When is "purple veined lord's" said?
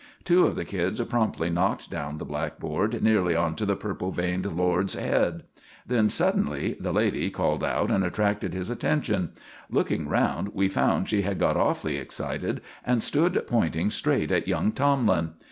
3.75-4.95